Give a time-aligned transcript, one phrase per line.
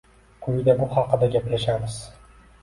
[0.45, 2.01] Quyida bu haqda gaplashamiz.